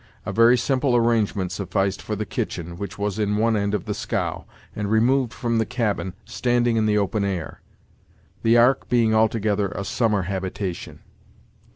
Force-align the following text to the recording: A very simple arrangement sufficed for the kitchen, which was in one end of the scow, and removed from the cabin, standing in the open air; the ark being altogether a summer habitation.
A 0.25 0.31
very 0.33 0.57
simple 0.57 0.95
arrangement 0.95 1.51
sufficed 1.51 2.01
for 2.01 2.15
the 2.15 2.25
kitchen, 2.25 2.75
which 2.79 2.97
was 2.97 3.19
in 3.19 3.37
one 3.37 3.55
end 3.55 3.75
of 3.75 3.85
the 3.85 3.93
scow, 3.93 4.45
and 4.75 4.89
removed 4.89 5.31
from 5.31 5.59
the 5.59 5.63
cabin, 5.63 6.13
standing 6.25 6.75
in 6.75 6.87
the 6.87 6.97
open 6.97 7.23
air; 7.23 7.61
the 8.41 8.57
ark 8.57 8.89
being 8.89 9.13
altogether 9.13 9.67
a 9.75 9.85
summer 9.85 10.23
habitation. 10.23 11.01